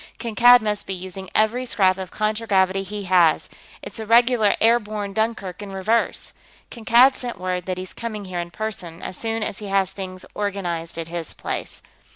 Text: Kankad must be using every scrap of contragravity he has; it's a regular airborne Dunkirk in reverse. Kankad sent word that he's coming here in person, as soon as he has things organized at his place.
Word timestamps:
Kankad 0.17 0.61
must 0.61 0.87
be 0.87 0.95
using 0.95 1.29
every 1.35 1.63
scrap 1.63 1.99
of 1.99 2.09
contragravity 2.09 2.81
he 2.81 3.03
has; 3.03 3.47
it's 3.83 3.99
a 3.99 4.05
regular 4.07 4.55
airborne 4.59 5.13
Dunkirk 5.13 5.61
in 5.61 5.73
reverse. 5.73 6.33
Kankad 6.71 7.13
sent 7.13 7.37
word 7.39 7.67
that 7.67 7.77
he's 7.77 7.93
coming 7.93 8.25
here 8.25 8.39
in 8.39 8.49
person, 8.49 9.03
as 9.03 9.15
soon 9.15 9.43
as 9.43 9.59
he 9.59 9.67
has 9.67 9.91
things 9.91 10.25
organized 10.33 10.97
at 10.97 11.07
his 11.09 11.35
place. 11.35 11.83